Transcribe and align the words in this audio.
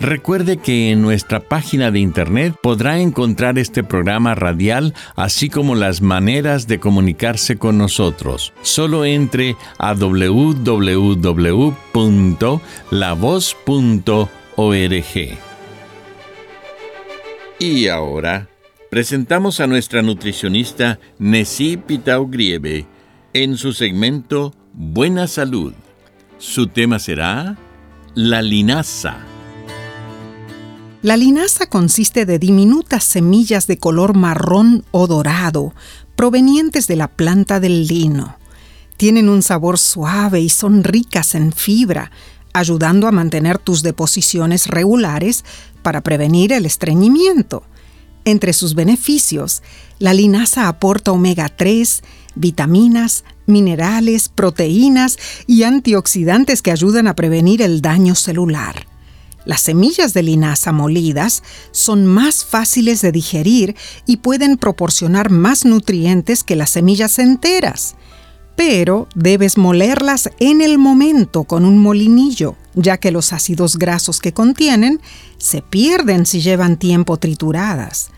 Recuerde 0.00 0.58
que 0.58 0.90
en 0.90 1.02
nuestra 1.02 1.40
página 1.40 1.90
de 1.90 1.98
internet 1.98 2.54
podrá 2.62 3.00
encontrar 3.00 3.58
este 3.58 3.82
programa 3.82 4.36
radial, 4.36 4.94
así 5.16 5.48
como 5.50 5.74
las 5.74 6.02
maneras 6.02 6.68
de 6.68 6.78
comunicarse 6.78 7.56
con 7.56 7.78
nosotros. 7.78 8.52
Solo 8.62 9.04
entre 9.04 9.56
a 9.78 9.94
www.lavoz.org. 9.94 10.98
Y 17.60 17.88
ahora 17.88 18.48
presentamos 18.90 19.58
a 19.58 19.66
nuestra 19.66 20.02
nutricionista 20.02 21.00
Nessie 21.18 21.76
Pitau 21.76 22.28
Grieve 22.28 22.86
en 23.32 23.56
su 23.56 23.72
segmento 23.72 24.54
Buena 24.72 25.26
Salud. 25.26 25.72
Su 26.38 26.68
tema 26.68 27.00
será 27.00 27.56
la 28.14 28.42
linaza. 28.42 29.27
La 31.00 31.16
linaza 31.16 31.66
consiste 31.66 32.26
de 32.26 32.40
diminutas 32.40 33.04
semillas 33.04 33.68
de 33.68 33.78
color 33.78 34.16
marrón 34.16 34.84
o 34.90 35.06
dorado, 35.06 35.72
provenientes 36.16 36.88
de 36.88 36.96
la 36.96 37.06
planta 37.06 37.60
del 37.60 37.86
lino. 37.86 38.36
Tienen 38.96 39.28
un 39.28 39.42
sabor 39.42 39.78
suave 39.78 40.40
y 40.40 40.48
son 40.48 40.82
ricas 40.82 41.36
en 41.36 41.52
fibra, 41.52 42.10
ayudando 42.52 43.06
a 43.06 43.12
mantener 43.12 43.58
tus 43.58 43.84
deposiciones 43.84 44.66
regulares 44.66 45.44
para 45.84 46.00
prevenir 46.00 46.52
el 46.52 46.66
estreñimiento. 46.66 47.62
Entre 48.24 48.52
sus 48.52 48.74
beneficios, 48.74 49.62
la 50.00 50.12
linaza 50.12 50.66
aporta 50.66 51.12
omega 51.12 51.48
3, 51.48 52.02
vitaminas, 52.34 53.22
minerales, 53.46 54.28
proteínas 54.28 55.16
y 55.46 55.62
antioxidantes 55.62 56.60
que 56.60 56.72
ayudan 56.72 57.06
a 57.06 57.14
prevenir 57.14 57.62
el 57.62 57.82
daño 57.82 58.16
celular. 58.16 58.87
Las 59.44 59.62
semillas 59.62 60.14
de 60.14 60.22
linaza 60.22 60.72
molidas 60.72 61.42
son 61.70 62.04
más 62.06 62.44
fáciles 62.44 63.00
de 63.00 63.12
digerir 63.12 63.76
y 64.06 64.18
pueden 64.18 64.56
proporcionar 64.56 65.30
más 65.30 65.64
nutrientes 65.64 66.44
que 66.44 66.56
las 66.56 66.70
semillas 66.70 67.18
enteras. 67.18 67.94
Pero 68.56 69.08
debes 69.14 69.56
molerlas 69.56 70.30
en 70.40 70.60
el 70.60 70.78
momento 70.78 71.44
con 71.44 71.64
un 71.64 71.78
molinillo, 71.78 72.56
ya 72.74 72.98
que 72.98 73.12
los 73.12 73.32
ácidos 73.32 73.76
grasos 73.76 74.20
que 74.20 74.32
contienen 74.32 75.00
se 75.38 75.62
pierden 75.62 76.26
si 76.26 76.40
llevan 76.40 76.76
tiempo 76.76 77.16
trituradas. 77.16 78.10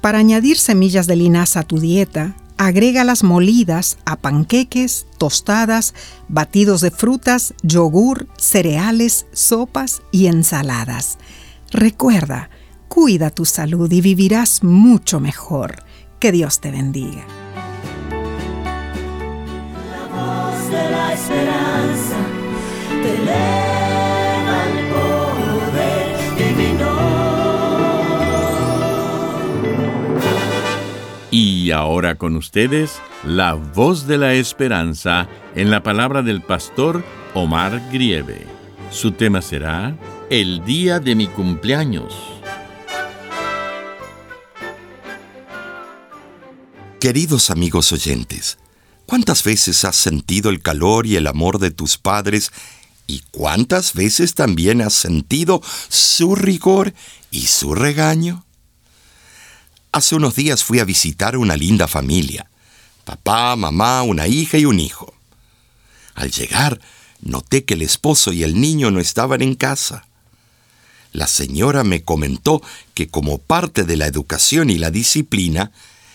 Para 0.00 0.18
añadir 0.18 0.58
semillas 0.58 1.06
de 1.06 1.16
linaza 1.16 1.60
a 1.60 1.62
tu 1.62 1.78
dieta, 1.78 2.36
las 3.04 3.22
molidas 3.22 3.98
a 4.04 4.16
panqueques, 4.16 5.06
tostadas, 5.18 5.94
batidos 6.28 6.80
de 6.80 6.90
frutas, 6.90 7.54
yogur, 7.62 8.28
cereales, 8.38 9.26
sopas 9.32 10.02
y 10.10 10.26
ensaladas. 10.26 11.18
Recuerda, 11.70 12.50
cuida 12.88 13.30
tu 13.30 13.44
salud 13.44 13.90
y 13.90 14.00
vivirás 14.00 14.62
mucho 14.62 15.20
mejor. 15.20 15.82
Que 16.20 16.32
Dios 16.32 16.60
te 16.60 16.70
bendiga. 16.70 17.24
La 19.90 20.06
voz 20.08 20.70
de 20.70 20.90
la 20.90 21.73
Y 31.46 31.72
ahora 31.72 32.14
con 32.14 32.36
ustedes, 32.36 32.92
la 33.22 33.52
voz 33.52 34.06
de 34.06 34.16
la 34.16 34.32
esperanza 34.32 35.28
en 35.54 35.70
la 35.70 35.82
palabra 35.82 36.22
del 36.22 36.40
pastor 36.40 37.04
Omar 37.34 37.90
Grieve. 37.92 38.46
Su 38.90 39.12
tema 39.12 39.42
será 39.42 39.94
El 40.30 40.64
día 40.64 41.00
de 41.00 41.14
mi 41.14 41.26
cumpleaños. 41.26 42.14
Queridos 46.98 47.50
amigos 47.50 47.92
oyentes, 47.92 48.56
¿cuántas 49.04 49.44
veces 49.44 49.84
has 49.84 49.96
sentido 49.96 50.48
el 50.48 50.62
calor 50.62 51.06
y 51.06 51.16
el 51.16 51.26
amor 51.26 51.58
de 51.58 51.70
tus 51.70 51.98
padres 51.98 52.52
y 53.06 53.22
cuántas 53.30 53.92
veces 53.92 54.34
también 54.34 54.80
has 54.80 54.94
sentido 54.94 55.60
su 55.90 56.36
rigor 56.36 56.94
y 57.30 57.48
su 57.48 57.74
regaño? 57.74 58.43
Hace 59.94 60.16
unos 60.16 60.34
días 60.34 60.64
fui 60.64 60.80
a 60.80 60.84
visitar 60.84 61.36
una 61.36 61.56
linda 61.56 61.86
familia. 61.86 62.50
Papá, 63.04 63.54
mamá, 63.54 64.02
una 64.02 64.26
hija 64.26 64.58
y 64.58 64.64
un 64.64 64.80
hijo. 64.80 65.14
Al 66.16 66.32
llegar, 66.32 66.80
noté 67.20 67.64
que 67.64 67.74
el 67.74 67.82
esposo 67.82 68.32
y 68.32 68.42
el 68.42 68.60
niño 68.60 68.90
no 68.90 68.98
estaban 68.98 69.40
en 69.40 69.54
casa. 69.54 70.04
La 71.12 71.28
señora 71.28 71.84
me 71.84 72.02
comentó 72.02 72.60
que 72.94 73.06
como 73.06 73.38
parte 73.38 73.84
de 73.84 73.96
la 73.96 74.08
educación 74.08 74.68
y 74.68 74.78
la 74.78 74.90
disciplina, 74.90 75.70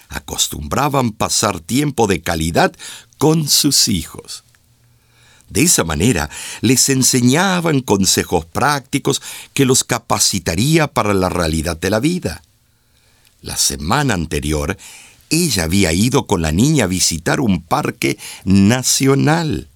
acostumbraban 0.10 1.12
pasar 1.14 1.62
tiempo 1.62 2.06
de 2.06 2.22
calidad 2.22 2.74
con 3.18 3.48
sus 3.48 3.88
hijos. 3.88 4.44
De 5.48 5.62
esa 5.62 5.86
manera 5.86 6.30
les 6.60 6.90
enseñaban 6.90 7.80
consejos 7.80 8.44
prácticos 8.44 9.22
que 9.54 9.64
los 9.64 9.86
capacitaría 9.86 10.88
para 10.88 11.14
la 11.14 11.30
realidad 11.30 11.78
de 11.78 11.90
la 11.90 12.02
vida. 12.02 12.42
La 13.42 13.56
semana 13.56 14.16
anterior, 14.16 14.78
ella 15.30 15.64
había 15.64 15.94
ido 15.94 16.26
con 16.28 16.42
la 16.42 16.52
niña 16.52 16.86
a 16.86 16.88
visitar 16.88 17.40
un 17.40 17.62
parque 17.62 18.18
nacional. 18.44 19.70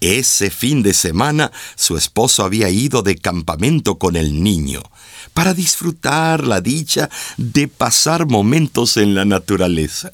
Ese 0.00 0.50
fin 0.50 0.82
de 0.82 0.94
semana 0.94 1.52
su 1.76 1.96
esposo 1.96 2.42
había 2.42 2.70
ido 2.70 3.02
de 3.02 3.16
campamento 3.16 3.98
con 3.98 4.16
el 4.16 4.42
niño 4.42 4.82
para 5.34 5.52
disfrutar 5.52 6.44
la 6.44 6.60
dicha 6.60 7.10
de 7.36 7.68
pasar 7.68 8.26
momentos 8.26 8.96
en 8.96 9.14
la 9.14 9.26
naturaleza. 9.26 10.10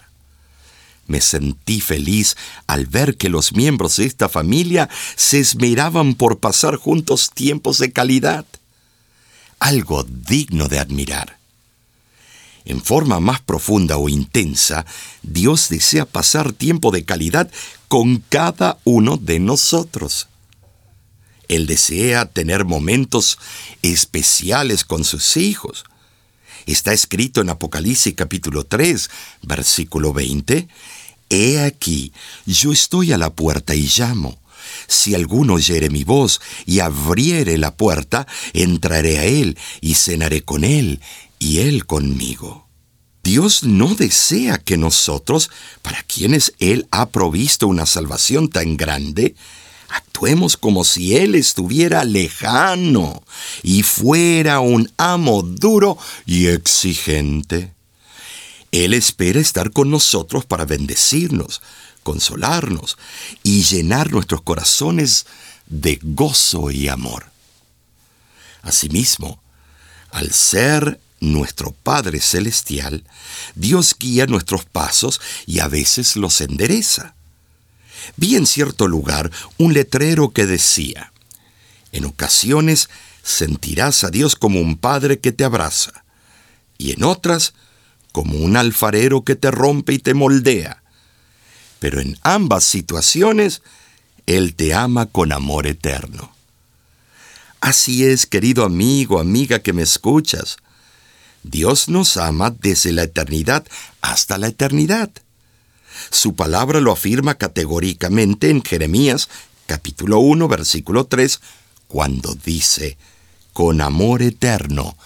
Me 1.07 1.21
sentí 1.21 1.81
feliz 1.81 2.37
al 2.67 2.87
ver 2.87 3.17
que 3.17 3.29
los 3.29 3.53
miembros 3.53 3.97
de 3.97 4.07
esta 4.07 4.29
familia 4.29 4.91
se 5.15 5.39
esmeraban 5.39 6.15
por 6.15 6.41
pasar 6.41 6.77
juntos 6.77 7.31
tiempos 7.33 7.79
de 7.79 7.93
calidad. 7.93 8.45
Algo 9.61 10.03
digno 10.03 10.67
de 10.69 10.81
admirar 10.81 11.36
en 12.67 12.83
forma 12.83 13.21
más 13.21 13.41
profunda 13.41 13.97
o 13.97 14.09
intensa, 14.09 14.85
Dios 15.23 15.69
desea 15.69 16.05
pasar 16.05 16.53
tiempo 16.53 16.91
de 16.91 17.05
calidad 17.05 17.51
con 17.89 18.19
cada 18.29 18.79
uno 18.85 19.17
de 19.17 19.39
nosotros. 19.39 20.29
Él 21.49 21.67
desea 21.67 22.27
tener 22.27 22.65
momentos 22.65 23.39
especiales 23.83 24.85
con 24.85 25.05
sus 25.05 25.37
hijos. 25.37 25.85
Está 26.67 26.93
escrito 26.93 27.41
en 27.41 27.51
Apocalipsis 27.51 28.15
capítulo 28.15 28.65
3, 28.65 29.11
versículo 29.43 30.13
20, 30.13 30.69
He 31.29 31.61
aquí, 31.61 32.13
yo 32.47 32.73
estoy 32.73 33.13
a 33.13 33.19
la 33.19 33.31
puerta 33.31 33.77
y 33.77 33.89
llamo. 33.97 34.39
Si 34.89 35.15
alguno 35.15 35.55
oyere 35.55 35.91
mi 35.91 36.03
voz 36.03 36.41
y 36.65 36.81
abriere 36.81 37.59
la 37.59 37.77
puerta, 37.77 38.27
entraré 38.53 39.19
a 39.19 39.25
él 39.25 39.57
y 39.81 39.95
cenaré 39.95 40.43
con 40.43 40.65
él 40.65 41.01
y 41.39 41.59
Él 41.59 41.87
conmigo. 41.87 42.67
Dios 43.23 43.65
no 43.65 43.95
desea 43.95 44.59
que 44.59 44.77
nosotros, 44.77 45.51
para 45.83 46.03
quienes 46.05 46.55
Él 46.61 46.87
ha 46.93 47.09
provisto 47.09 47.67
una 47.67 47.85
salvación 47.85 48.49
tan 48.49 48.77
grande, 48.77 49.35
actuemos 49.89 50.57
como 50.57 50.85
si 50.85 51.17
Él 51.17 51.35
estuviera 51.35 52.05
lejano 52.05 53.25
y 53.63 53.83
fuera 53.83 54.61
un 54.61 54.93
amo 54.97 55.43
duro 55.43 55.99
y 56.25 56.47
exigente. 56.47 57.73
Él 58.71 58.95
espera 58.95 59.41
estar 59.41 59.73
con 59.73 59.91
nosotros 59.91 60.45
para 60.45 60.65
bendecirnos, 60.65 61.63
consolarnos 62.03 62.97
y 63.43 63.63
llenar 63.63 64.13
nuestros 64.13 64.43
corazones 64.43 65.27
de 65.67 65.99
gozo 66.03 66.71
y 66.71 66.89
amor. 66.89 67.27
Asimismo, 68.63 69.41
al 70.11 70.33
ser 70.33 71.01
nuestro 71.21 71.73
Padre 71.73 72.21
Celestial, 72.21 73.05
Dios 73.55 73.97
guía 73.99 74.27
nuestros 74.27 74.65
pasos 74.65 75.21
y 75.47 75.61
a 75.61 75.69
veces 75.69 76.17
los 76.17 76.41
endereza. 76.41 77.15
Vi 78.17 78.37
en 78.37 78.47
cierto 78.47 78.87
lugar 78.89 79.31
un 79.59 79.75
letrero 79.75 80.31
que 80.31 80.47
decía, 80.47 81.13
en 81.93 82.05
ocasiones 82.05 82.89
sentirás 83.23 84.05
a 84.05 84.11
Dios 84.11 84.37
como 84.37 84.61
un 84.61 84.77
padre 84.77 85.19
que 85.19 85.33
te 85.33 85.45
abraza, 85.45 86.05
y 86.79 86.93
en 86.93 87.05
otras 87.05 87.55
como 88.13 88.39
un 88.39 88.57
alfarero 88.57 89.25
que 89.25 89.35
te 89.35 89.51
rompe 89.51 89.95
y 89.95 89.99
te 89.99 90.15
moldea. 90.15 90.83
Pero 91.81 92.01
en 92.01 92.19
ambas 92.23 92.65
situaciones, 92.65 93.63
Él 94.27 94.55
te 94.55 94.75
ama 94.75 95.07
con 95.07 95.33
amor 95.33 95.67
eterno. 95.67 96.33
Así 97.61 98.05
es, 98.05 98.27
querido 98.27 98.65
amigo, 98.65 99.19
amiga 99.19 99.59
que 99.59 99.73
me 99.73 99.83
escuchas. 99.83 100.57
Dios 101.51 101.89
nos 101.89 102.17
ama 102.17 102.51
desde 102.51 102.93
la 102.93 103.05
eternidad 103.05 103.67
hasta 104.01 104.39
la 104.39 104.49
eternidad. 104.49 105.11
Su 106.11 106.35
palabra 106.35 106.81
lo 106.81 106.93
afirma 106.93 107.35
categóricamente 107.37 108.51
en 108.51 108.63
Jeremías 108.63 109.29
capítulo 109.67 110.21
1 110.21 110.49
versículo 110.49 111.07
3, 111.07 111.41
cuando 111.89 112.35
dice, 112.35 112.97
con 113.53 113.81
amor 113.81 114.23
eterno 114.23 114.97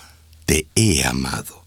te 0.44 0.69
he 0.75 1.04
amado. 1.04 1.64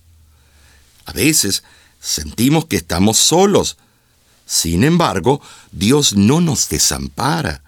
A 1.06 1.12
veces 1.12 1.64
sentimos 2.00 2.66
que 2.66 2.78
estamos 2.78 3.18
solos. 3.18 3.78
Sin 4.46 4.84
embargo, 4.84 5.42
Dios 5.72 6.16
no 6.16 6.42
nos 6.42 6.70
desampara. 6.70 7.63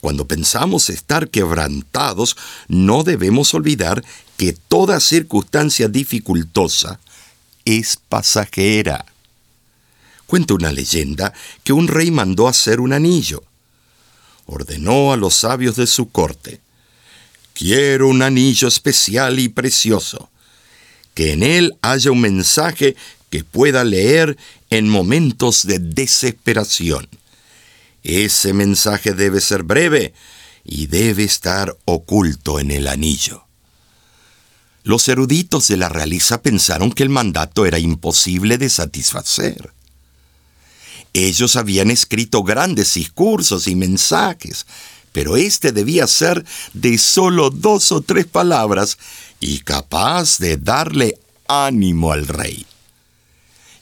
Cuando 0.00 0.26
pensamos 0.26 0.90
estar 0.90 1.28
quebrantados, 1.28 2.36
no 2.68 3.02
debemos 3.02 3.52
olvidar 3.54 4.04
que 4.36 4.52
toda 4.52 5.00
circunstancia 5.00 5.88
dificultosa 5.88 7.00
es 7.64 7.98
pasajera. 8.08 9.04
Cuenta 10.26 10.54
una 10.54 10.72
leyenda 10.72 11.32
que 11.64 11.72
un 11.72 11.88
rey 11.88 12.10
mandó 12.10 12.48
hacer 12.48 12.80
un 12.80 12.92
anillo. 12.92 13.42
Ordenó 14.46 15.12
a 15.12 15.16
los 15.16 15.34
sabios 15.34 15.76
de 15.76 15.86
su 15.86 16.10
corte, 16.10 16.60
Quiero 17.58 18.06
un 18.06 18.22
anillo 18.22 18.68
especial 18.68 19.40
y 19.40 19.48
precioso, 19.48 20.30
que 21.14 21.32
en 21.32 21.42
él 21.42 21.74
haya 21.82 22.12
un 22.12 22.20
mensaje 22.20 22.94
que 23.30 23.42
pueda 23.42 23.82
leer 23.82 24.36
en 24.70 24.88
momentos 24.88 25.66
de 25.66 25.80
desesperación. 25.80 27.08
Ese 28.02 28.52
mensaje 28.52 29.12
debe 29.12 29.40
ser 29.40 29.62
breve 29.62 30.14
y 30.64 30.86
debe 30.86 31.24
estar 31.24 31.76
oculto 31.84 32.60
en 32.60 32.70
el 32.70 32.88
anillo. 32.88 33.44
Los 34.84 35.08
eruditos 35.08 35.68
de 35.68 35.76
la 35.76 35.88
realiza 35.88 36.40
pensaron 36.40 36.92
que 36.92 37.02
el 37.02 37.10
mandato 37.10 37.66
era 37.66 37.78
imposible 37.78 38.56
de 38.58 38.70
satisfacer. 38.70 39.72
Ellos 41.12 41.56
habían 41.56 41.90
escrito 41.90 42.42
grandes 42.42 42.94
discursos 42.94 43.66
y 43.66 43.74
mensajes, 43.74 44.66
pero 45.12 45.36
este 45.36 45.72
debía 45.72 46.06
ser 46.06 46.44
de 46.74 46.96
solo 46.98 47.50
dos 47.50 47.92
o 47.92 48.02
tres 48.02 48.26
palabras 48.26 48.98
y 49.40 49.60
capaz 49.60 50.38
de 50.38 50.56
darle 50.56 51.18
ánimo 51.48 52.12
al 52.12 52.26
rey. 52.26 52.66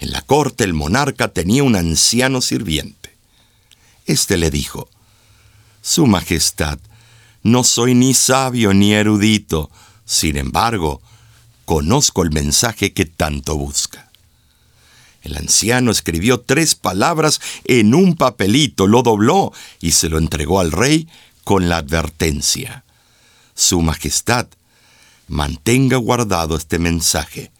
En 0.00 0.10
la 0.12 0.22
corte 0.22 0.64
el 0.64 0.74
monarca 0.74 1.28
tenía 1.28 1.62
un 1.62 1.76
anciano 1.76 2.40
sirviente. 2.40 3.05
Este 4.06 4.36
le 4.36 4.50
dijo, 4.50 4.88
Su 5.82 6.06
Majestad, 6.06 6.78
no 7.42 7.64
soy 7.64 7.94
ni 7.94 8.14
sabio 8.14 8.72
ni 8.72 8.92
erudito, 8.92 9.70
sin 10.04 10.36
embargo, 10.36 11.02
conozco 11.64 12.22
el 12.22 12.30
mensaje 12.30 12.92
que 12.92 13.04
tanto 13.04 13.56
busca. 13.56 14.10
El 15.22 15.36
anciano 15.36 15.90
escribió 15.90 16.40
tres 16.40 16.76
palabras 16.76 17.40
en 17.64 17.94
un 17.94 18.14
papelito, 18.14 18.86
lo 18.86 19.02
dobló 19.02 19.52
y 19.80 19.90
se 19.90 20.08
lo 20.08 20.18
entregó 20.18 20.60
al 20.60 20.70
rey 20.70 21.08
con 21.42 21.68
la 21.68 21.78
advertencia. 21.78 22.84
Su 23.56 23.82
Majestad, 23.82 24.46
mantenga 25.26 25.96
guardado 25.96 26.56
este 26.56 26.78
mensaje. 26.78 27.50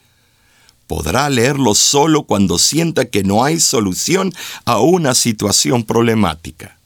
Podrá 0.86 1.28
leerlo 1.30 1.74
solo 1.74 2.24
cuando 2.24 2.58
sienta 2.58 3.06
que 3.06 3.24
no 3.24 3.44
hay 3.44 3.58
solución 3.60 4.32
a 4.64 4.78
una 4.78 5.14
situación 5.14 5.84
problemática. 5.84 6.78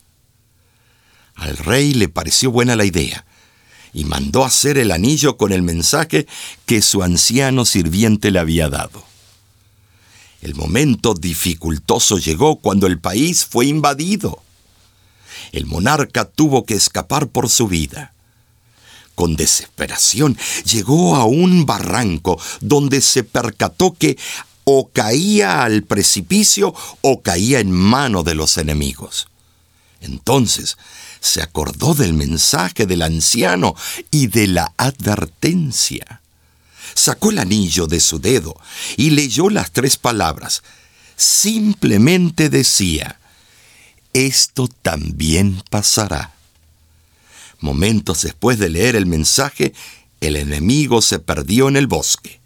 Al 1.35 1.57
rey 1.57 1.95
le 1.95 2.09
pareció 2.09 2.51
buena 2.51 2.77
la 2.77 2.85
idea 2.85 3.25
y 3.93 4.05
mandó 4.05 4.45
hacer 4.45 4.79
el 4.79 4.91
anillo 4.91 5.37
con 5.37 5.53
el 5.53 5.63
mensaje 5.63 6.27
que 6.67 6.83
su 6.83 7.03
anciano 7.03 7.65
sirviente 7.65 8.31
le 8.31 8.39
había 8.39 8.69
dado. 8.69 9.05
El 10.43 10.55
momento 10.55 11.15
dificultoso 11.15 12.19
llegó 12.19 12.57
cuando 12.57 12.87
el 12.87 12.99
país 12.99 13.45
fue 13.45 13.67
invadido. 13.67 14.43
El 15.53 15.67
monarca 15.67 16.25
tuvo 16.25 16.65
que 16.65 16.75
escapar 16.75 17.29
por 17.29 17.51
su 17.51 17.69
vida. 17.69 18.15
Con 19.21 19.37
desesperación 19.37 20.35
llegó 20.65 21.15
a 21.15 21.27
un 21.27 21.67
barranco 21.67 22.41
donde 22.63 23.03
se 23.03 23.23
percató 23.23 23.93
que 23.93 24.17
o 24.65 24.89
caía 24.89 25.63
al 25.63 25.83
precipicio 25.83 26.75
o 27.03 27.21
caía 27.21 27.61
en 27.61 27.71
mano 27.71 28.23
de 28.23 28.35
los 28.35 28.57
enemigos. 28.57 29.29
Entonces 30.01 30.79
se 31.21 31.43
acordó 31.43 31.93
del 31.93 32.15
mensaje 32.15 32.87
del 32.87 33.03
anciano 33.03 33.77
y 34.11 34.29
de 34.29 34.47
la 34.47 34.73
advertencia 34.79 36.23
sacó 36.95 37.29
el 37.29 37.41
anillo 37.41 37.87
de 37.87 38.01
su 38.01 38.21
dedo 38.21 38.59
y 38.97 39.11
leyó 39.11 39.51
las 39.51 39.71
tres 39.71 39.99
palabras. 39.99 40.63
Simplemente 41.15 42.49
decía, 42.49 43.21
esto 44.15 44.67
también 44.81 45.63
pasará. 45.69 46.40
Momentos 47.61 48.23
después 48.23 48.59
de 48.59 48.71
leer 48.71 48.97
el 48.97 49.07
mensaje, 49.07 49.75
el 50.21 50.37
enemigo 50.37 51.03
se 51.03 51.19
perdió 51.19 51.69
en 51.69 51.77
el 51.77 51.87
bosque. 51.87 52.41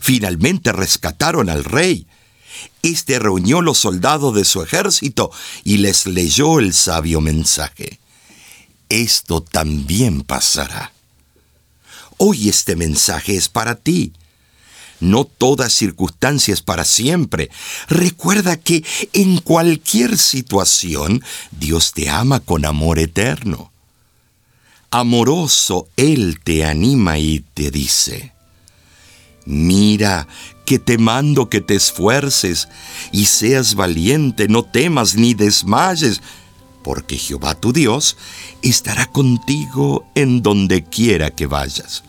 Finalmente 0.00 0.72
rescataron 0.72 1.48
al 1.48 1.64
rey. 1.64 2.06
Este 2.82 3.18
reunió 3.18 3.62
los 3.62 3.78
soldados 3.78 4.34
de 4.34 4.44
su 4.44 4.62
ejército 4.62 5.30
y 5.64 5.78
les 5.78 6.06
leyó 6.06 6.60
el 6.60 6.72
sabio 6.72 7.20
mensaje. 7.20 7.98
Esto 8.88 9.42
también 9.42 10.22
pasará. 10.22 10.92
Hoy 12.16 12.48
este 12.48 12.76
mensaje 12.76 13.36
es 13.36 13.48
para 13.48 13.74
ti. 13.74 14.12
No 15.00 15.24
toda 15.24 15.68
circunstancia 15.68 16.54
es 16.54 16.62
para 16.62 16.84
siempre. 16.84 17.50
Recuerda 17.88 18.56
que 18.56 18.84
en 19.12 19.38
cualquier 19.38 20.16
situación 20.16 21.22
Dios 21.50 21.92
te 21.92 22.08
ama 22.08 22.40
con 22.40 22.64
amor 22.64 22.98
eterno. 22.98 23.73
Amoroso 24.96 25.88
Él 25.96 26.38
te 26.44 26.64
anima 26.64 27.18
y 27.18 27.40
te 27.40 27.72
dice, 27.72 28.32
Mira, 29.44 30.28
que 30.64 30.78
te 30.78 30.98
mando 30.98 31.50
que 31.50 31.60
te 31.60 31.74
esfuerces 31.74 32.68
y 33.10 33.26
seas 33.26 33.74
valiente, 33.74 34.46
no 34.46 34.62
temas 34.62 35.16
ni 35.16 35.34
desmayes, 35.34 36.22
porque 36.84 37.18
Jehová 37.18 37.56
tu 37.56 37.72
Dios 37.72 38.16
estará 38.62 39.06
contigo 39.06 40.06
en 40.14 40.42
donde 40.42 40.84
quiera 40.84 41.32
que 41.32 41.48
vayas. 41.48 42.04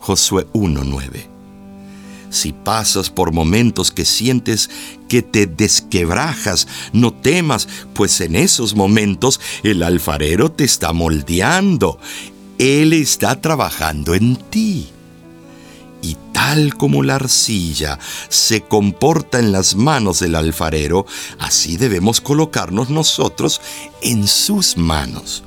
Josué 0.00 0.48
1.9. 0.54 1.28
Si 2.30 2.52
pasas 2.52 3.10
por 3.10 3.30
momentos 3.30 3.92
que 3.92 4.04
sientes 4.04 4.70
que 5.14 5.22
te 5.22 5.46
desquebrajas, 5.46 6.66
no 6.92 7.14
temas, 7.14 7.68
pues 7.94 8.20
en 8.20 8.34
esos 8.34 8.74
momentos 8.74 9.40
el 9.62 9.84
alfarero 9.84 10.50
te 10.50 10.64
está 10.64 10.92
moldeando. 10.92 12.00
Él 12.58 12.92
está 12.92 13.40
trabajando 13.40 14.16
en 14.16 14.34
ti. 14.34 14.88
Y 16.02 16.16
tal 16.32 16.74
como 16.74 17.04
la 17.04 17.14
arcilla 17.14 18.00
se 18.28 18.62
comporta 18.62 19.38
en 19.38 19.52
las 19.52 19.76
manos 19.76 20.18
del 20.18 20.34
alfarero, 20.34 21.06
así 21.38 21.76
debemos 21.76 22.20
colocarnos 22.20 22.90
nosotros 22.90 23.60
en 24.02 24.26
sus 24.26 24.76
manos. 24.76 25.44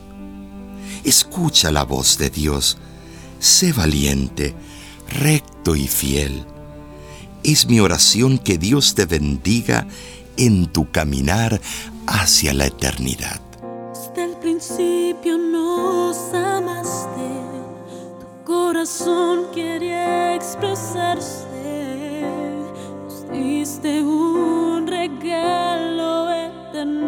Escucha 1.03 1.71
la 1.71 1.83
voz 1.83 2.17
de 2.17 2.29
Dios, 2.29 2.77
sé 3.41 3.73
valiente, 3.73 4.55
recto 5.09 5.75
y 5.75 5.89
fiel. 5.89 6.45
Es 7.43 7.67
mi 7.67 7.79
oración 7.79 8.37
que 8.37 8.57
Dios 8.57 8.95
te 8.95 9.05
bendiga 9.05 9.87
en 10.37 10.67
tu 10.67 10.91
caminar 10.91 11.59
hacia 12.05 12.53
la 12.53 12.65
eternidad. 12.65 13.39
Desde 13.93 14.23
el 14.25 14.37
principio 14.37 15.37
nos 15.37 16.17
amaste, 16.33 17.29
tu 18.19 18.43
corazón 18.45 19.45
quería 19.53 20.35
expresarse, 20.35 21.45
nos 23.03 23.31
diste 23.31 24.03
un 24.03 24.87
regalo 24.87 26.29
eterno. 26.31 27.07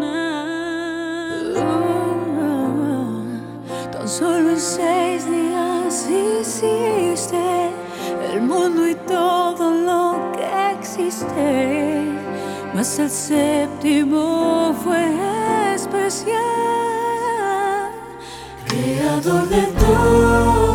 Tan 3.92 4.08
solo 4.08 4.52
en 4.52 4.60
seis 4.60 5.26
días 5.30 6.08
hiciste 6.10 7.72
el 8.34 8.42
mundo 8.42 8.88
y 8.88 8.96
todo 9.08 9.49
mas 12.74 13.00
el 13.00 13.10
séptimo 13.10 14.74
fue 14.84 15.06
especial, 15.76 16.36
creador 18.68 19.48
de 19.50 19.62
todo. 19.80 20.69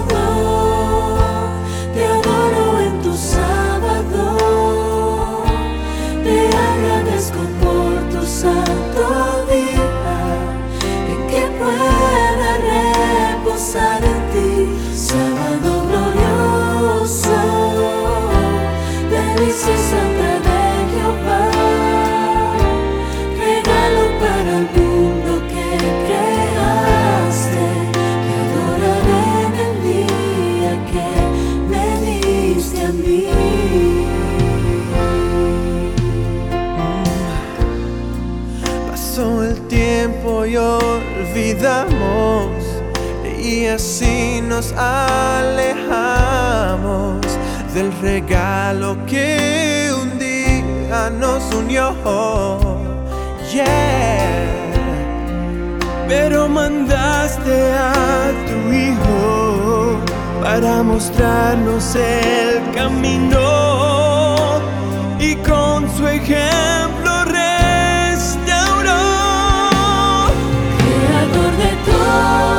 Así 43.74 44.40
nos 44.40 44.72
alejamos 44.72 46.06
del 47.74 47.92
regalo 48.00 48.96
que 49.06 49.90
un 50.00 50.18
día 50.18 51.10
nos 51.10 51.42
unió. 51.52 51.94
Yeah. 53.52 54.54
Pero 56.08 56.48
mandaste 56.48 57.72
a 57.72 58.32
tu 58.48 58.72
hijo 58.72 59.98
para 60.42 60.82
mostrarnos 60.82 61.94
el 61.96 62.62
camino 62.74 64.60
y 65.18 65.34
con 65.36 65.88
su 65.96 66.06
ejemplo 66.06 67.24
restauró. 67.24 69.02
Creador 70.78 71.52
de 71.62 71.72
todo, 71.86 72.53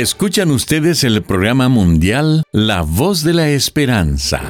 Escuchan 0.00 0.50
ustedes 0.50 1.04
el 1.04 1.22
programa 1.22 1.68
mundial 1.68 2.44
La 2.52 2.80
Voz 2.80 3.22
de 3.22 3.34
la 3.34 3.50
Esperanza. 3.50 4.40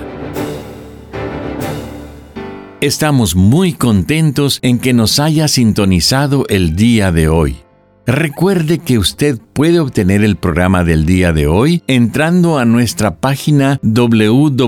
Estamos 2.80 3.34
muy 3.34 3.72
contentos 3.72 4.60
en 4.62 4.78
que 4.78 4.92
nos 4.92 5.18
haya 5.18 5.48
sintonizado 5.48 6.46
el 6.48 6.76
día 6.76 7.10
de 7.10 7.28
hoy. 7.28 7.56
Recuerde 8.06 8.78
que 8.78 8.96
usted 8.96 9.40
puede 9.52 9.80
obtener 9.80 10.22
el 10.22 10.36
programa 10.36 10.84
del 10.84 11.04
día 11.04 11.32
de 11.32 11.48
hoy 11.48 11.82
entrando 11.88 12.60
a 12.60 12.64
nuestra 12.64 13.16
página 13.16 13.80
www.lavoz.org. 13.82 14.60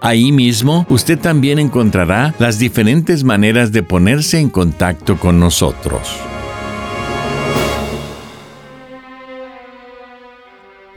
Ahí 0.00 0.32
mismo 0.32 0.86
usted 0.88 1.20
también 1.20 1.60
encontrará 1.60 2.34
las 2.40 2.58
diferentes 2.58 3.22
maneras 3.22 3.70
de 3.70 3.84
ponerse 3.84 4.40
en 4.40 4.50
contacto 4.50 5.16
con 5.16 5.38
nosotros. 5.38 6.31